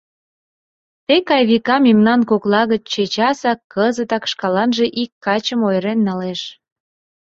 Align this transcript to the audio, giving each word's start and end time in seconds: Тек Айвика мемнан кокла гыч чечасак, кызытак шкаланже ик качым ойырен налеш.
Тек 1.05 1.27
Айвика 1.35 1.75
мемнан 1.87 2.21
кокла 2.29 2.61
гыч 2.71 2.83
чечасак, 2.93 3.59
кызытак 3.73 4.23
шкаланже 4.31 4.85
ик 5.01 5.11
качым 5.25 5.59
ойырен 5.67 5.99
налеш. 6.07 6.41